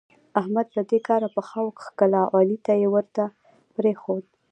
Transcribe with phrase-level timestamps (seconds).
[0.39, 3.23] احمد له دې کاره پښه وکښه او علي يې ورته
[3.75, 4.25] پرېښود.